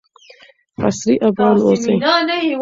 عصري 0.83 1.15
افغان 1.27 1.55
اوسئ. 1.63 1.95